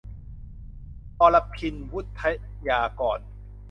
[1.21, 2.21] อรพิณ วุฑฒ
[2.67, 3.19] ยากร